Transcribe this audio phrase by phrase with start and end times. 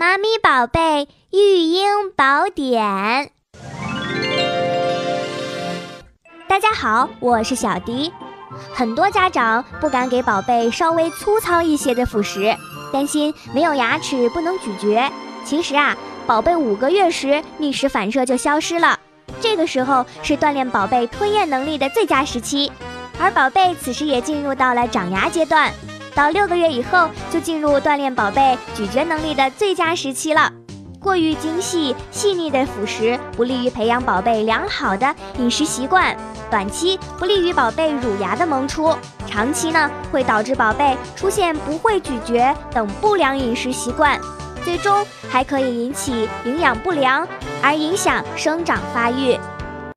[0.00, 3.30] 妈咪宝贝育婴宝典。
[6.48, 8.10] 大家好，我是小迪。
[8.72, 12.56] 很多家长不敢给宝贝稍微粗糙一些的辅食，
[12.90, 15.12] 担心没有牙齿不能咀嚼。
[15.44, 15.94] 其实啊，
[16.26, 18.98] 宝贝五个月时觅食反射就消失了，
[19.38, 22.72] 这个时候是锻炼宝贝吞咽能力的最佳时期。
[23.18, 25.70] 而宝贝此时也进入到了长牙阶段，
[26.20, 30.52] 到六个月以后就进入锻炼宝贝咀嚼能力的最佳时期了。
[31.00, 36.14] 过于精细细腻的辅食不利于培养宝贝良好的饮食习惯，
[36.50, 38.94] 短期不利于宝贝乳牙的萌出，
[39.26, 44.20] 长期呢会导致宝贝出现不会咀嚼等不良饮食习惯，
[44.62, 47.26] 最终还可以引起营养不良，
[47.62, 49.40] 而影响生长发育。